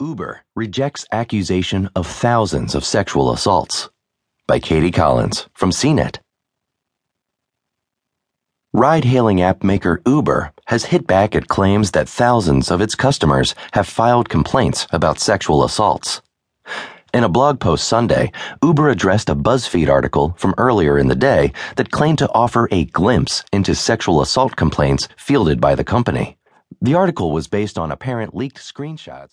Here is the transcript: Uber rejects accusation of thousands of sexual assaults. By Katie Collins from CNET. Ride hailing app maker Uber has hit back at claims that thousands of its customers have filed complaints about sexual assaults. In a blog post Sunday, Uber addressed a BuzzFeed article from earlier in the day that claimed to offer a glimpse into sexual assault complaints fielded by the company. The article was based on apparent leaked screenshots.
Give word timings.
Uber 0.00 0.42
rejects 0.54 1.06
accusation 1.10 1.88
of 1.96 2.06
thousands 2.06 2.74
of 2.74 2.84
sexual 2.84 3.32
assaults. 3.32 3.88
By 4.46 4.58
Katie 4.58 4.90
Collins 4.90 5.48
from 5.54 5.70
CNET. 5.70 6.18
Ride 8.74 9.06
hailing 9.06 9.40
app 9.40 9.64
maker 9.64 10.02
Uber 10.04 10.52
has 10.66 10.84
hit 10.84 11.06
back 11.06 11.34
at 11.34 11.48
claims 11.48 11.92
that 11.92 12.10
thousands 12.10 12.70
of 12.70 12.82
its 12.82 12.94
customers 12.94 13.54
have 13.72 13.88
filed 13.88 14.28
complaints 14.28 14.86
about 14.90 15.18
sexual 15.18 15.64
assaults. 15.64 16.20
In 17.14 17.24
a 17.24 17.30
blog 17.30 17.58
post 17.58 17.88
Sunday, 17.88 18.32
Uber 18.62 18.90
addressed 18.90 19.30
a 19.30 19.34
BuzzFeed 19.34 19.88
article 19.88 20.34
from 20.36 20.54
earlier 20.58 20.98
in 20.98 21.08
the 21.08 21.14
day 21.14 21.54
that 21.76 21.90
claimed 21.90 22.18
to 22.18 22.30
offer 22.34 22.68
a 22.70 22.84
glimpse 22.84 23.42
into 23.50 23.74
sexual 23.74 24.20
assault 24.20 24.56
complaints 24.56 25.08
fielded 25.16 25.58
by 25.58 25.74
the 25.74 25.84
company. 25.84 26.36
The 26.82 26.94
article 26.94 27.32
was 27.32 27.48
based 27.48 27.78
on 27.78 27.90
apparent 27.90 28.34
leaked 28.34 28.58
screenshots. 28.58 29.24